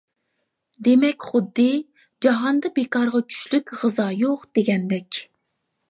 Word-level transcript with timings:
دېمەك 0.87 1.27
خۇددى: 1.33 1.67
«جاھاندا 2.27 2.73
بىكارغا 2.81 3.25
چۈشلۈك 3.35 3.79
غىزا 3.83 4.11
يوق» 4.27 4.47
دېگەندەك. 4.61 5.27